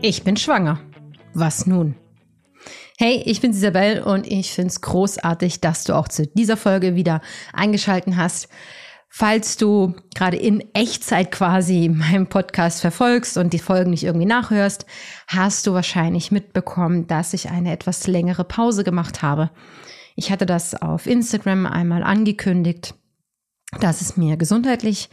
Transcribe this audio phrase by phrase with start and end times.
[0.00, 0.78] Ich bin schwanger.
[1.34, 1.96] Was nun?
[2.98, 6.94] Hey, ich bin Isabel und ich finde es großartig, dass du auch zu dieser Folge
[6.94, 7.20] wieder
[7.52, 8.48] eingeschalten hast.
[9.08, 14.86] Falls du gerade in Echtzeit quasi meinen Podcast verfolgst und die Folgen nicht irgendwie nachhörst,
[15.26, 19.50] hast du wahrscheinlich mitbekommen, dass ich eine etwas längere Pause gemacht habe.
[20.14, 22.94] Ich hatte das auf Instagram einmal angekündigt,
[23.80, 25.10] dass es mir gesundheitlich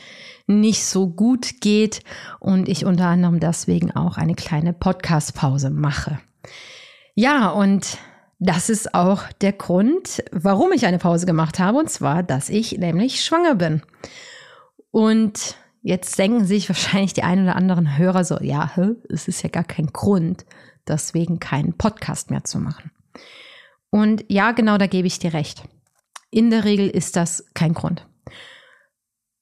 [0.47, 2.01] nicht so gut geht
[2.39, 6.19] und ich unter anderem deswegen auch eine kleine Podcast-Pause mache.
[7.15, 7.97] Ja, und
[8.39, 12.77] das ist auch der Grund, warum ich eine Pause gemacht habe, und zwar, dass ich
[12.77, 13.81] nämlich schwanger bin.
[14.91, 18.71] Und jetzt denken sich wahrscheinlich die ein oder anderen Hörer so, ja,
[19.09, 20.45] es ist ja gar kein Grund,
[20.87, 22.91] deswegen keinen Podcast mehr zu machen.
[23.89, 25.63] Und ja, genau, da gebe ich dir recht.
[26.29, 28.05] In der Regel ist das kein Grund.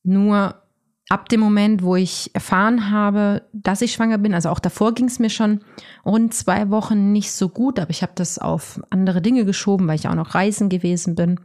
[0.04, 0.64] Nur
[1.10, 5.06] ab dem Moment, wo ich erfahren habe, dass ich schwanger bin, also auch davor ging
[5.06, 5.64] es mir schon
[6.06, 9.96] rund zwei Wochen nicht so gut, aber ich habe das auf andere Dinge geschoben, weil
[9.96, 11.40] ich auch noch reisen gewesen bin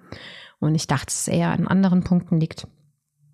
[0.59, 2.67] und ich dachte, es eher an anderen Punkten liegt,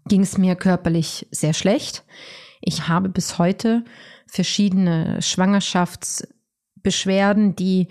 [0.06, 2.04] ging es mir körperlich sehr schlecht.
[2.60, 3.84] Ich habe bis heute
[4.26, 7.88] verschiedene Schwangerschaftsbeschwerden, die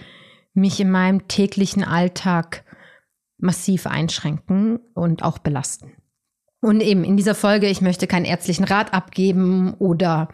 [0.54, 2.64] mich in meinem täglichen Alltag
[3.38, 5.94] massiv einschränken und auch belasten.
[6.64, 10.30] Und eben in dieser Folge, ich möchte keinen ärztlichen Rat abgeben oder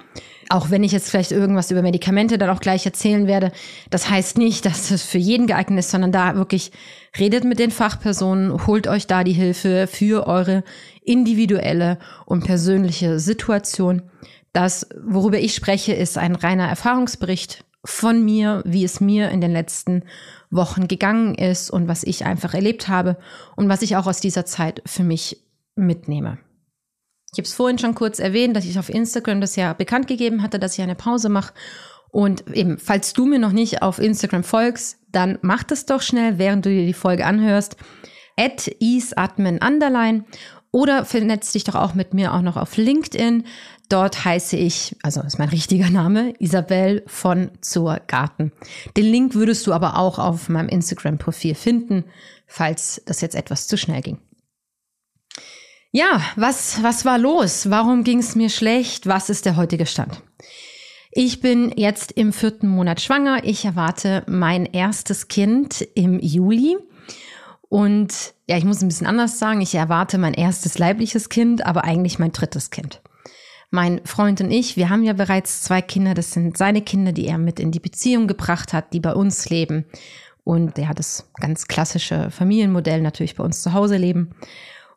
[0.49, 3.51] auch wenn ich jetzt vielleicht irgendwas über Medikamente dann auch gleich erzählen werde,
[3.89, 6.71] das heißt nicht, dass das für jeden geeignet ist, sondern da wirklich
[7.17, 10.63] redet mit den Fachpersonen, holt euch da die Hilfe für eure
[11.01, 11.97] individuelle
[12.27, 14.03] und persönliche Situation.
[14.53, 19.51] Das, worüber ich spreche, ist ein reiner Erfahrungsbericht von mir, wie es mir in den
[19.51, 20.03] letzten
[20.51, 23.17] Wochen gegangen ist und was ich einfach erlebt habe
[23.55, 25.48] und was ich auch aus dieser Zeit für mich
[25.85, 26.39] mitnehme.
[27.31, 30.41] Ich habe es vorhin schon kurz erwähnt, dass ich auf Instagram das ja bekannt gegeben
[30.41, 31.53] hatte, dass ich eine Pause mache.
[32.11, 36.39] Und eben, falls du mir noch nicht auf Instagram folgst, dann mach das doch schnell,
[36.39, 37.77] während du dir die Folge anhörst.
[38.35, 40.25] At easeadmin underline
[40.71, 43.43] oder vernetz dich doch auch mit mir auch noch auf LinkedIn.
[43.89, 48.51] Dort heiße ich, also ist mein richtiger Name, Isabel von zur Garten.
[48.95, 52.05] Den Link würdest du aber auch auf meinem Instagram-Profil finden,
[52.47, 54.19] falls das jetzt etwas zu schnell ging.
[55.91, 57.71] Ja, was, was war los?
[57.71, 59.07] Warum ging es mir schlecht?
[59.07, 60.21] Was ist der heutige Stand?
[61.11, 63.43] Ich bin jetzt im vierten Monat schwanger.
[63.43, 66.77] Ich erwarte mein erstes Kind im Juli.
[67.69, 69.61] Und ja, ich muss ein bisschen anders sagen.
[69.61, 73.01] Ich erwarte mein erstes leibliches Kind, aber eigentlich mein drittes Kind.
[73.71, 76.13] Mein Freund und ich, wir haben ja bereits zwei Kinder.
[76.13, 79.49] Das sind seine Kinder, die er mit in die Beziehung gebracht hat, die bei uns
[79.49, 79.85] leben.
[80.43, 84.35] Und er hat das ganz klassische Familienmodell natürlich bei uns zu Hause leben.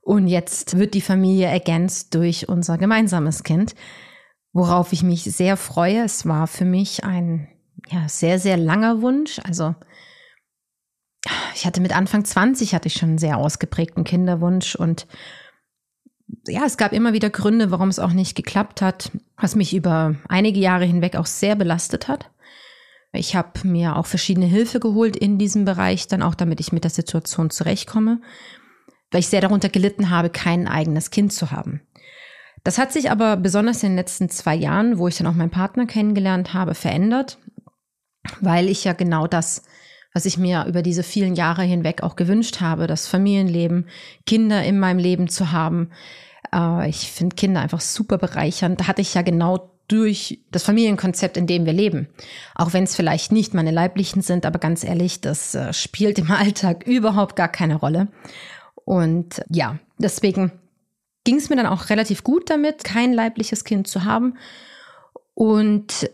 [0.03, 3.77] Und jetzt wird die Familie ergänzt durch unser gemeinsames Kind,
[4.53, 6.03] worauf ich mich sehr freue.
[6.03, 7.49] Es war für mich ein
[7.89, 9.41] ja, sehr, sehr langer Wunsch.
[9.45, 9.77] Also
[11.55, 15.07] ich hatte mit Anfang 20 hatte ich schon einen sehr ausgeprägten Kinderwunsch und
[16.49, 20.17] ja, es gab immer wieder Gründe, warum es auch nicht geklappt hat, was mich über
[20.29, 22.31] einige Jahre hinweg auch sehr belastet hat.
[23.13, 26.85] Ich habe mir auch verschiedene Hilfe geholt in diesem Bereich, dann auch damit ich mit
[26.85, 28.21] der Situation zurechtkomme
[29.13, 31.81] weil ich sehr darunter gelitten habe, kein eigenes Kind zu haben.
[32.65, 35.51] Das hat sich aber besonders in den letzten zwei Jahren, wo ich dann auch meinen
[35.51, 37.39] Partner kennengelernt habe, verändert,
[38.41, 39.63] weil ich ja genau das,
[40.15, 43.89] was ich mir über diese vielen Jahre hinweg auch gewünscht habe, das Familienleben,
[44.27, 45.91] Kinder in meinem Leben zu haben.
[46.55, 48.81] Äh, ich finde Kinder einfach super bereichernd.
[48.81, 52.09] Da hatte ich ja genau durch das Familienkonzept, in dem wir leben.
[52.55, 56.31] Auch wenn es vielleicht nicht meine leiblichen sind, aber ganz ehrlich, das äh, spielt im
[56.31, 58.09] Alltag überhaupt gar keine Rolle.
[58.85, 60.53] Und ja, deswegen
[61.25, 64.35] ging es mir dann auch relativ gut damit, kein leibliches Kind zu haben.
[65.35, 66.11] Und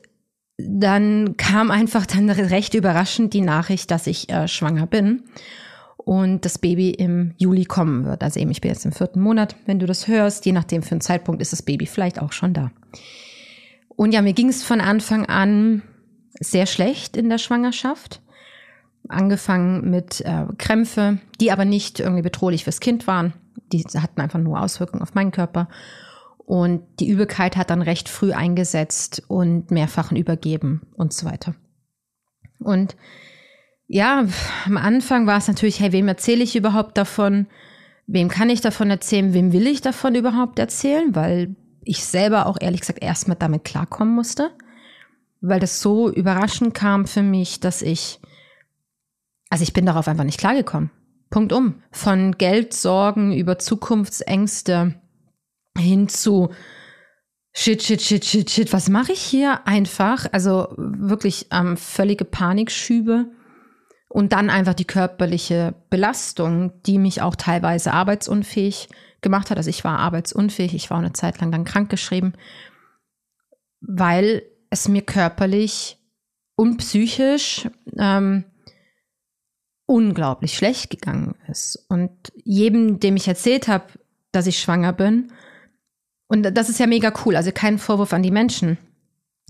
[0.59, 5.23] dann kam einfach dann recht überraschend die Nachricht, dass ich äh, schwanger bin
[5.97, 8.23] und das Baby im Juli kommen wird.
[8.23, 10.47] Also eben, ich bin jetzt im vierten Monat, wenn du das hörst.
[10.47, 12.71] Je nachdem für einen Zeitpunkt ist das Baby vielleicht auch schon da.
[13.89, 15.83] Und ja, mir ging es von Anfang an
[16.41, 18.21] sehr schlecht in der Schwangerschaft
[19.09, 23.33] angefangen mit äh, Krämpfe, die aber nicht irgendwie bedrohlich fürs Kind waren.
[23.73, 25.69] Die hatten einfach nur Auswirkungen auf meinen Körper.
[26.39, 31.55] Und die Übelkeit hat dann recht früh eingesetzt und mehrfachen übergeben und so weiter.
[32.59, 32.97] Und
[33.87, 34.27] ja,
[34.67, 37.47] am Anfang war es natürlich, hey, wem erzähle ich überhaupt davon?
[38.07, 39.35] Wem kann ich davon erzählen?
[39.35, 41.15] Wem will ich davon überhaupt erzählen?
[41.15, 44.51] Weil ich selber auch ehrlich gesagt erstmal damit klarkommen musste.
[45.41, 48.21] Weil das so überraschend kam für mich, dass ich,
[49.51, 50.91] also ich bin darauf einfach nicht klargekommen.
[51.31, 51.83] Punkt um.
[51.91, 54.95] Von Geldsorgen über Zukunftsängste
[55.77, 56.51] hin zu
[57.61, 58.73] Shit, shit, shit, shit, shit.
[58.73, 60.27] Was mache ich hier einfach?
[60.31, 63.33] Also wirklich ähm, völlige Panikschübe
[64.09, 68.89] und dann einfach die körperliche Belastung, die mich auch teilweise arbeitsunfähig
[69.23, 69.57] gemacht hat.
[69.57, 72.35] Also ich war arbeitsunfähig, ich war eine Zeit lang dann krankgeschrieben,
[73.81, 75.99] weil es mir körperlich
[76.55, 77.69] und psychisch
[77.99, 78.45] ähm,
[79.89, 81.85] unglaublich schlecht gegangen ist.
[81.89, 82.11] Und
[82.45, 83.87] jedem, dem ich erzählt habe,
[84.33, 85.33] dass ich schwanger bin,
[86.29, 87.37] und das ist ja mega cool.
[87.37, 88.77] Also kein Vorwurf an die Menschen.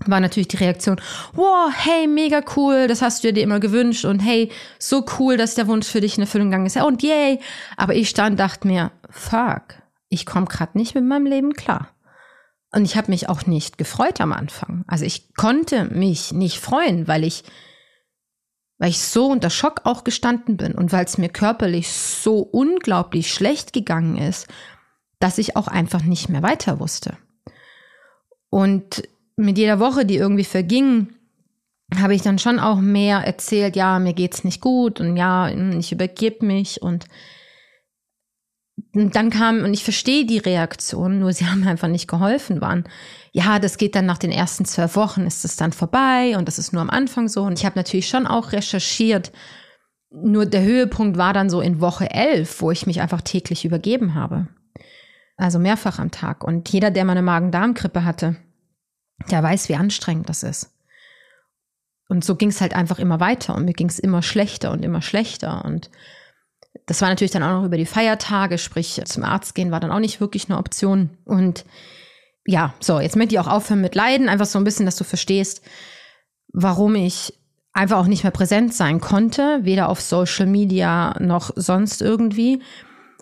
[0.05, 1.01] War natürlich die Reaktion,
[1.33, 4.49] wow, hey, mega cool, das hast du dir immer gewünscht und hey,
[4.79, 6.77] so cool, dass der Wunsch für dich in Erfüllung gegangen ist.
[6.77, 7.41] Ja, und yay.
[7.75, 9.75] Aber ich stand dachte mir, fuck,
[10.07, 11.89] ich komme gerade nicht mit meinem Leben klar.
[12.71, 14.85] Und ich habe mich auch nicht gefreut am Anfang.
[14.87, 17.43] Also ich konnte mich nicht freuen, weil ich,
[18.79, 23.31] weil ich so unter Schock auch gestanden bin und weil es mir körperlich so unglaublich
[23.31, 24.47] schlecht gegangen ist,
[25.19, 27.17] dass ich auch einfach nicht mehr weiter wusste.
[28.49, 29.03] Und
[29.35, 31.09] mit jeder Woche, die irgendwie verging,
[31.99, 35.91] habe ich dann schon auch mehr erzählt, ja, mir geht's nicht gut und ja, ich
[35.91, 37.05] übergebe mich und
[38.93, 42.85] dann kam, und ich verstehe die Reaktion, nur sie haben einfach nicht geholfen, waren,
[43.31, 46.57] ja, das geht dann nach den ersten zwölf Wochen, ist es dann vorbei und das
[46.59, 47.43] ist nur am Anfang so.
[47.43, 49.31] Und ich habe natürlich schon auch recherchiert,
[50.11, 54.15] nur der Höhepunkt war dann so in Woche elf, wo ich mich einfach täglich übergeben
[54.15, 54.47] habe.
[55.37, 56.43] Also mehrfach am Tag.
[56.43, 58.35] Und jeder, der mal eine Magen-Darm-Grippe hatte,
[59.29, 60.75] der weiß, wie anstrengend das ist.
[62.09, 64.83] Und so ging es halt einfach immer weiter und mir ging es immer schlechter und
[64.83, 65.63] immer schlechter.
[65.63, 65.91] Und
[66.85, 69.91] das war natürlich dann auch noch über die Feiertage, sprich zum Arzt gehen war dann
[69.91, 71.11] auch nicht wirklich eine Option.
[71.25, 71.65] Und
[72.45, 75.03] ja, so, jetzt möchte ich auch aufhören mit Leiden, einfach so ein bisschen, dass du
[75.03, 75.61] verstehst,
[76.51, 77.33] warum ich
[77.73, 82.61] einfach auch nicht mehr präsent sein konnte, weder auf Social Media noch sonst irgendwie.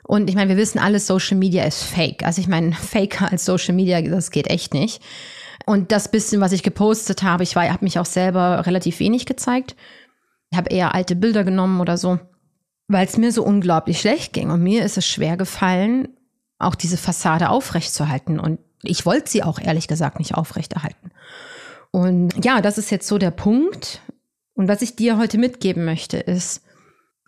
[0.04, 2.26] Und ich meine, wir wissen alle, Social Media ist fake.
[2.26, 5.02] Also ich meine, faker als Social Media, das geht echt nicht.
[5.66, 9.76] Und das bisschen, was ich gepostet habe, ich habe mich auch selber relativ wenig gezeigt.
[10.50, 12.20] Ich habe eher alte Bilder genommen oder so,
[12.88, 14.52] weil es mir so unglaublich schlecht ging.
[14.52, 16.10] Und mir ist es schwer gefallen,
[16.60, 18.40] auch diese Fassade aufrechtzuerhalten.
[18.40, 21.12] Und ich wollte sie auch ehrlich gesagt nicht aufrechterhalten.
[21.92, 24.02] Und ja, das ist jetzt so der Punkt.
[24.54, 26.64] Und was ich dir heute mitgeben möchte, ist,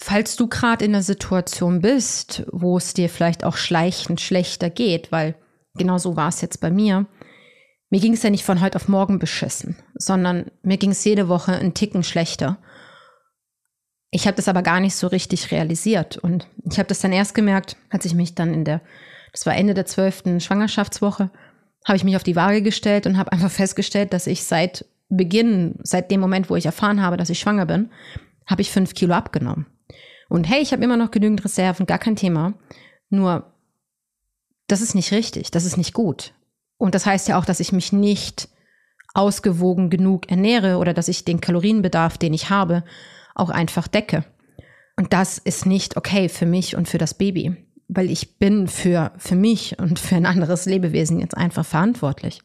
[0.02, 5.12] Falls du gerade in einer Situation bist, wo es dir vielleicht auch schleichend schlechter geht,
[5.12, 5.36] weil
[5.76, 7.06] genau so war es jetzt bei mir,
[7.90, 11.28] mir ging es ja nicht von heute auf morgen beschissen, sondern mir ging es jede
[11.28, 12.58] Woche einen Ticken schlechter.
[14.12, 17.36] Ich habe das aber gar nicht so richtig realisiert und ich habe das dann erst
[17.36, 18.82] gemerkt, als ich mich dann in der,
[19.32, 21.30] das war Ende der zwölften Schwangerschaftswoche,
[21.86, 25.76] habe ich mich auf die Waage gestellt und habe einfach festgestellt, dass ich seit Beginn,
[25.84, 27.90] seit dem Moment, wo ich erfahren habe, dass ich schwanger bin,
[28.46, 29.68] habe ich fünf Kilo abgenommen.
[30.28, 32.54] Und hey, ich habe immer noch genügend Reserven, gar kein Thema.
[33.10, 33.52] Nur,
[34.68, 36.34] das ist nicht richtig, das ist nicht gut.
[36.78, 38.50] Und das heißt ja auch, dass ich mich nicht
[39.14, 42.84] ausgewogen genug ernähre oder dass ich den Kalorienbedarf, den ich habe,
[43.40, 44.24] auch einfach decke.
[44.98, 47.56] Und das ist nicht okay für mich und für das Baby,
[47.88, 52.42] weil ich bin für, für mich und für ein anderes Lebewesen jetzt einfach verantwortlich.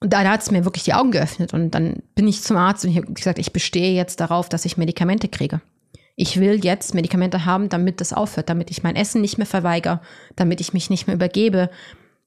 [0.00, 1.54] Und da, da hat es mir wirklich die Augen geöffnet.
[1.54, 4.64] Und dann bin ich zum Arzt und ich habe gesagt, ich bestehe jetzt darauf, dass
[4.64, 5.60] ich Medikamente kriege.
[6.16, 10.00] Ich will jetzt Medikamente haben, damit das aufhört, damit ich mein Essen nicht mehr verweigere,
[10.34, 11.70] damit ich mich nicht mehr übergebe,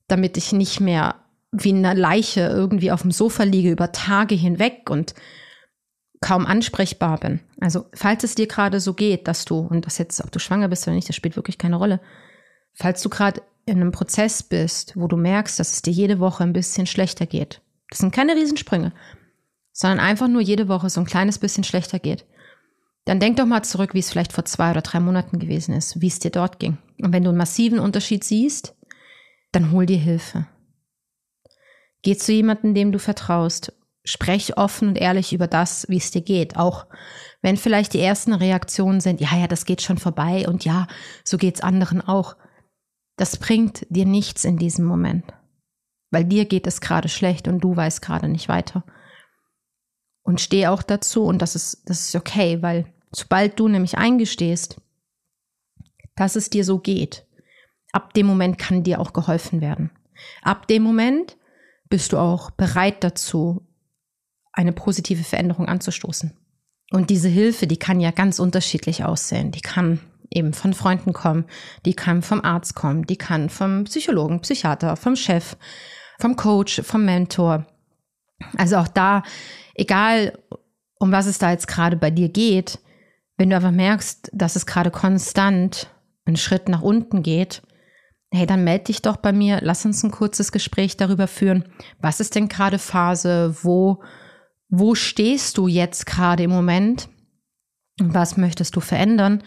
[0.07, 1.15] damit ich nicht mehr
[1.51, 5.13] wie eine Leiche irgendwie auf dem Sofa liege über Tage hinweg und
[6.21, 7.39] kaum ansprechbar bin.
[7.59, 10.67] Also, falls es dir gerade so geht, dass du, und das jetzt, ob du schwanger
[10.67, 11.99] bist oder nicht, das spielt wirklich keine Rolle,
[12.73, 16.43] falls du gerade in einem Prozess bist, wo du merkst, dass es dir jede Woche
[16.43, 18.93] ein bisschen schlechter geht, das sind keine Riesensprünge,
[19.71, 22.25] sondern einfach nur jede Woche so ein kleines bisschen schlechter geht,
[23.05, 26.01] dann denk doch mal zurück, wie es vielleicht vor zwei oder drei Monaten gewesen ist,
[26.01, 26.77] wie es dir dort ging.
[27.01, 28.75] Und wenn du einen massiven Unterschied siehst,
[29.51, 30.47] dann hol dir Hilfe.
[32.01, 33.73] Geh zu jemandem, dem du vertraust.
[34.05, 36.57] Sprech offen und ehrlich über das, wie es dir geht.
[36.57, 36.85] Auch
[37.41, 40.87] wenn vielleicht die ersten Reaktionen sind, ja, ja, das geht schon vorbei und ja,
[41.23, 42.37] so geht's anderen auch.
[43.17, 45.25] Das bringt dir nichts in diesem Moment.
[46.11, 48.83] Weil dir geht es gerade schlecht und du weißt gerade nicht weiter.
[50.23, 54.81] Und steh auch dazu und das ist, das ist okay, weil Sobald du nämlich eingestehst,
[56.17, 57.25] dass es dir so geht,
[57.93, 59.89] ab dem Moment kann dir auch geholfen werden.
[60.41, 61.37] Ab dem Moment
[61.87, 63.65] bist du auch bereit dazu,
[64.55, 66.31] eine positive Veränderung anzustoßen.
[66.91, 69.51] Und diese Hilfe, die kann ja ganz unterschiedlich aussehen.
[69.51, 71.45] Die kann eben von Freunden kommen,
[71.85, 75.55] die kann vom Arzt kommen, die kann vom Psychologen, Psychiater, vom Chef,
[76.19, 77.65] vom Coach, vom Mentor.
[78.57, 79.23] Also auch da,
[79.75, 80.37] egal
[80.97, 82.79] um was es da jetzt gerade bei dir geht,
[83.37, 85.89] wenn du einfach merkst, dass es gerade konstant
[86.25, 87.61] einen Schritt nach unten geht,
[88.31, 91.65] hey, dann melde dich doch bei mir, lass uns ein kurzes Gespräch darüber führen.
[91.99, 93.55] Was ist denn gerade Phase?
[93.61, 94.01] Wo,
[94.79, 97.09] wo stehst du jetzt gerade im Moment?
[97.99, 99.43] Was möchtest du verändern?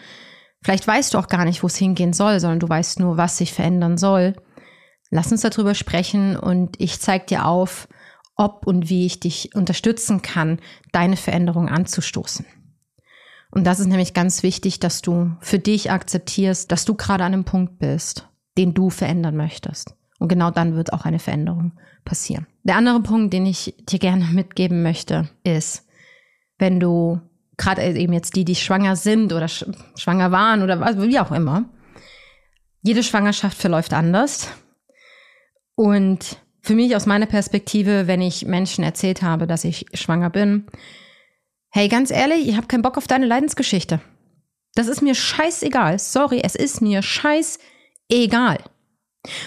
[0.63, 3.37] Vielleicht weißt du auch gar nicht, wo es hingehen soll, sondern du weißt nur, was
[3.37, 4.35] sich verändern soll.
[5.09, 7.87] Lass uns darüber sprechen und ich zeige dir auf,
[8.35, 10.59] ob und wie ich dich unterstützen kann,
[10.91, 12.45] deine Veränderung anzustoßen.
[13.51, 17.33] Und das ist nämlich ganz wichtig, dass du für dich akzeptierst, dass du gerade an
[17.33, 19.95] einem Punkt bist, den du verändern möchtest.
[20.19, 21.71] Und genau dann wird auch eine Veränderung
[22.05, 22.45] passieren.
[22.63, 25.87] Der andere Punkt, den ich dir gerne mitgeben möchte, ist,
[26.57, 27.19] wenn du
[27.57, 31.31] gerade eben jetzt die, die schwanger sind oder sch schwanger waren oder was, wie auch
[31.31, 31.65] immer,
[32.81, 34.49] jede Schwangerschaft verläuft anders.
[35.75, 40.67] Und für mich aus meiner Perspektive, wenn ich Menschen erzählt habe, dass ich schwanger bin,
[41.69, 44.01] hey, ganz ehrlich, ich habe keinen Bock auf deine Leidensgeschichte.
[44.75, 45.99] Das ist mir scheißegal.
[45.99, 48.59] Sorry, es ist mir scheißegal.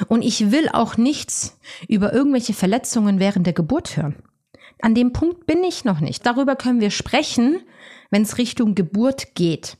[0.08, 4.16] Und ich will auch nichts über irgendwelche Verletzungen während der Geburt hören.
[4.80, 6.26] An dem Punkt bin ich noch nicht.
[6.26, 7.62] Darüber können wir sprechen,
[8.10, 9.78] wenn es Richtung Geburt geht.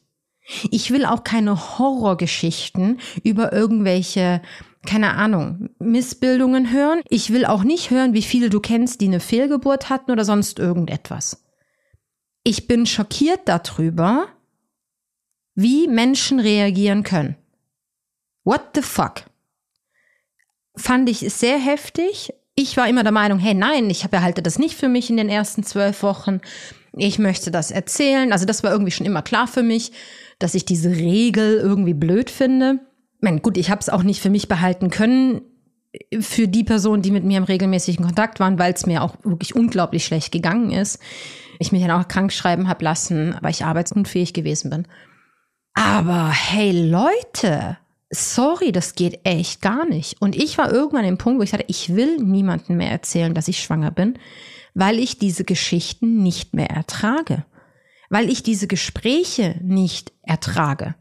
[0.70, 4.42] Ich will auch keine Horrorgeschichten über irgendwelche,
[4.86, 7.02] keine Ahnung, Missbildungen hören.
[7.08, 10.58] Ich will auch nicht hören, wie viele du kennst, die eine Fehlgeburt hatten oder sonst
[10.58, 11.44] irgendetwas.
[12.44, 14.26] Ich bin schockiert darüber,
[15.54, 17.36] wie Menschen reagieren können.
[18.44, 19.24] What the fuck?
[20.76, 22.32] Fand ich sehr heftig.
[22.54, 25.28] Ich war immer der Meinung, hey, nein, ich behalte das nicht für mich in den
[25.28, 26.40] ersten zwölf Wochen.
[26.94, 28.32] Ich möchte das erzählen.
[28.32, 29.92] Also das war irgendwie schon immer klar für mich,
[30.38, 32.80] dass ich diese Regel irgendwie blöd finde.
[33.16, 35.42] Ich meine, gut, ich habe es auch nicht für mich behalten können,
[36.20, 39.54] für die Personen, die mit mir im regelmäßigen Kontakt waren, weil es mir auch wirklich
[39.54, 40.98] unglaublich schlecht gegangen ist.
[41.58, 44.88] Ich mich dann auch krank schreiben habe lassen, weil ich arbeitsunfähig gewesen bin.
[45.74, 47.78] Aber hey Leute,
[48.12, 50.20] sorry, das geht echt gar nicht.
[50.20, 53.48] Und ich war irgendwann im Punkt, wo ich sagte, ich will niemandem mehr erzählen, dass
[53.48, 54.18] ich schwanger bin,
[54.74, 57.44] weil ich diese Geschichten nicht mehr ertrage.
[58.10, 60.94] Weil ich diese Gespräche nicht ertrage.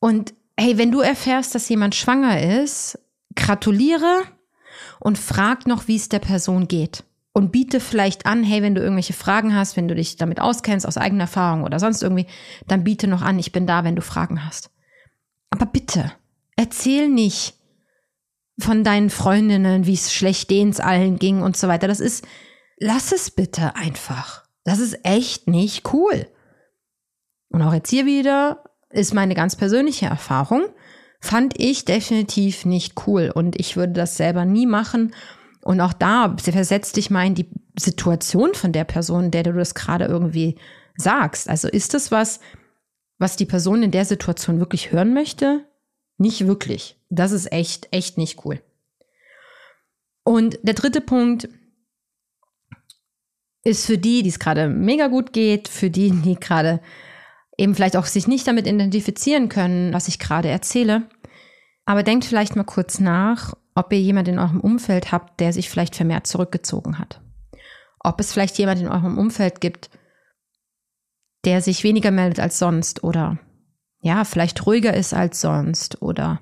[0.00, 2.98] Und hey, wenn du erfährst, dass jemand schwanger ist,
[3.36, 4.24] gratuliere
[4.98, 7.04] und frag noch, wie es der Person geht.
[7.32, 10.86] Und biete vielleicht an, hey, wenn du irgendwelche Fragen hast, wenn du dich damit auskennst
[10.86, 12.26] aus eigener Erfahrung oder sonst irgendwie,
[12.66, 14.70] dann biete noch an, ich bin da, wenn du Fragen hast.
[15.48, 16.12] Aber bitte,
[16.62, 17.54] erzähl nicht
[18.58, 21.88] von deinen Freundinnen, wie es schlecht denen allen ging und so weiter.
[21.88, 22.24] Das ist,
[22.78, 24.44] lass es bitte einfach.
[24.64, 26.28] Das ist echt nicht cool.
[27.48, 30.66] Und auch jetzt hier wieder ist meine ganz persönliche Erfahrung
[31.20, 35.14] fand ich definitiv nicht cool und ich würde das selber nie machen.
[35.64, 39.74] Und auch da versetzt dich mal in die Situation von der Person, der du das
[39.76, 40.58] gerade irgendwie
[40.96, 41.48] sagst.
[41.48, 42.40] Also ist das was,
[43.18, 45.64] was die Person in der Situation wirklich hören möchte?
[46.22, 46.96] Nicht wirklich.
[47.10, 48.62] Das ist echt, echt nicht cool.
[50.22, 51.48] Und der dritte Punkt
[53.64, 56.80] ist für die, die es gerade mega gut geht, für die, die gerade
[57.58, 61.08] eben vielleicht auch sich nicht damit identifizieren können, was ich gerade erzähle.
[61.86, 65.68] Aber denkt vielleicht mal kurz nach, ob ihr jemanden in eurem Umfeld habt, der sich
[65.68, 67.20] vielleicht vermehrt zurückgezogen hat.
[67.98, 69.90] Ob es vielleicht jemanden in eurem Umfeld gibt,
[71.44, 73.40] der sich weniger meldet als sonst oder
[74.02, 76.40] ja, vielleicht ruhiger ist als sonst oder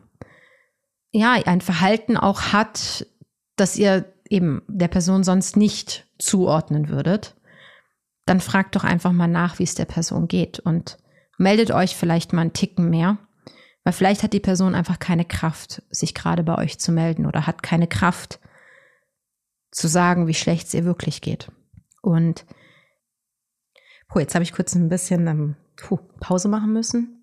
[1.13, 3.07] ja, ein Verhalten auch hat,
[3.57, 7.37] das ihr eben der Person sonst nicht zuordnen würdet,
[8.25, 10.99] dann fragt doch einfach mal nach, wie es der Person geht und
[11.37, 13.19] meldet euch vielleicht mal einen Ticken mehr,
[13.85, 17.47] weil vielleicht hat die Person einfach keine Kraft, sich gerade bei euch zu melden oder
[17.47, 18.41] hat keine Kraft
[19.71, 21.53] zu sagen, wie schlecht es ihr wirklich geht.
[22.01, 22.47] Und
[24.09, 27.20] puh, jetzt habe ich kurz ein bisschen ähm, puh, Pause machen müssen.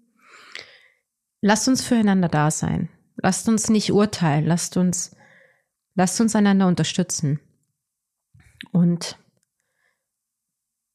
[1.41, 2.89] Lasst uns füreinander da sein.
[3.15, 4.45] Lasst uns nicht urteilen.
[4.45, 5.15] Lasst uns,
[5.95, 7.39] lasst uns einander unterstützen.
[8.71, 9.17] Und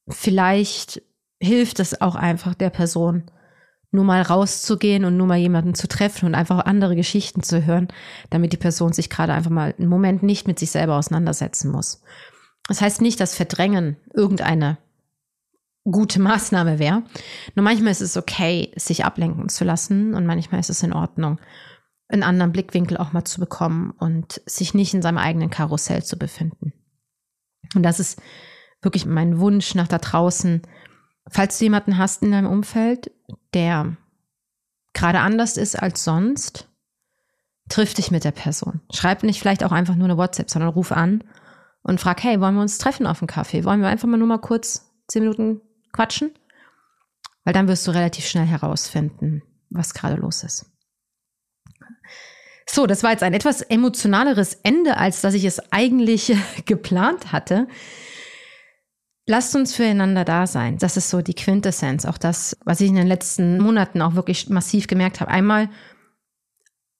[0.09, 1.01] vielleicht
[1.39, 3.29] hilft es auch einfach der Person,
[3.91, 7.89] nur mal rauszugehen und nur mal jemanden zu treffen und einfach andere Geschichten zu hören,
[8.31, 12.01] damit die Person sich gerade einfach mal einen Moment nicht mit sich selber auseinandersetzen muss.
[12.67, 14.77] Das heißt nicht, dass Verdrängen irgendeine
[15.85, 17.03] gute Maßnahme wäre.
[17.55, 21.39] Nur manchmal ist es okay, sich ablenken zu lassen und manchmal ist es in Ordnung,
[22.07, 26.17] einen anderen Blickwinkel auch mal zu bekommen und sich nicht in seinem eigenen Karussell zu
[26.17, 26.73] befinden.
[27.75, 28.21] Und das ist
[28.81, 30.61] wirklich mein Wunsch nach da draußen.
[31.29, 33.11] Falls du jemanden hast in deinem Umfeld,
[33.53, 33.97] der
[34.93, 36.69] gerade anders ist als sonst,
[37.69, 38.81] triff dich mit der Person.
[38.91, 41.23] Schreib nicht vielleicht auch einfach nur eine WhatsApp, sondern ruf an
[41.81, 43.63] und frag, hey, wollen wir uns treffen auf einen Kaffee?
[43.63, 45.61] Wollen wir einfach mal nur mal kurz zehn Minuten
[45.93, 46.31] quatschen?
[47.45, 50.65] Weil dann wirst du relativ schnell herausfinden, was gerade los ist.
[52.69, 56.35] So, das war jetzt ein etwas emotionaleres Ende, als dass ich es eigentlich
[56.65, 57.67] geplant hatte.
[59.25, 60.77] Lasst uns füreinander da sein.
[60.77, 62.05] Das ist so die Quintessenz.
[62.05, 65.31] Auch das, was ich in den letzten Monaten auch wirklich massiv gemerkt habe.
[65.31, 65.69] Einmal,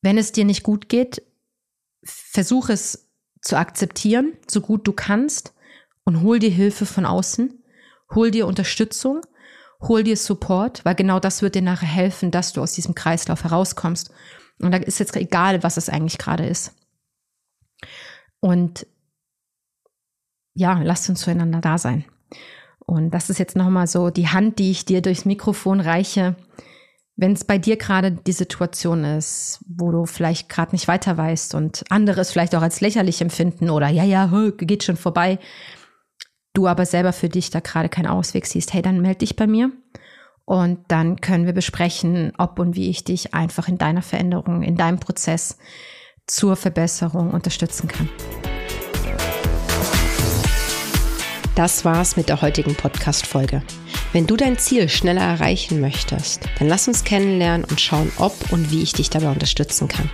[0.02, 1.22] wenn es dir nicht gut geht,
[2.04, 3.10] versuch es
[3.42, 5.54] zu akzeptieren, so gut du kannst
[6.06, 7.63] und hol dir Hilfe von außen.
[8.14, 9.22] Hol dir Unterstützung,
[9.82, 13.44] hol dir Support, weil genau das wird dir nachher helfen, dass du aus diesem Kreislauf
[13.44, 14.12] herauskommst.
[14.60, 16.74] Und da ist jetzt egal, was es eigentlich gerade ist.
[18.40, 18.86] Und
[20.54, 22.06] ja, lasst uns zueinander da sein.
[22.86, 26.36] Und das ist jetzt nochmal so die Hand, die ich dir durchs Mikrofon reiche.
[27.16, 31.56] Wenn es bei dir gerade die Situation ist, wo du vielleicht gerade nicht weiter weißt
[31.56, 35.40] und andere es vielleicht auch als lächerlich empfinden oder ja, ja, geht schon vorbei,
[36.54, 39.48] du aber selber für dich da gerade keinen Ausweg siehst, hey, dann melde dich bei
[39.48, 39.72] mir
[40.46, 44.76] und dann können wir besprechen, ob und wie ich dich einfach in deiner Veränderung, in
[44.76, 45.58] deinem Prozess
[46.28, 48.10] zur Verbesserung unterstützen kann.
[51.56, 53.62] Das war's mit der heutigen Podcast-Folge.
[54.12, 58.72] Wenn du dein Ziel schneller erreichen möchtest, dann lass uns kennenlernen und schauen, ob und
[58.72, 60.10] wie ich dich dabei unterstützen kann.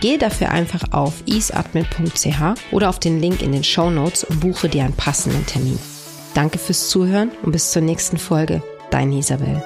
[0.00, 4.68] Gehe dafür einfach auf easeadmin.ch oder auf den Link in den Show Notes und buche
[4.68, 5.78] dir einen passenden Termin.
[6.34, 8.62] Danke fürs Zuhören und bis zur nächsten Folge.
[8.90, 9.62] Deine Isabel.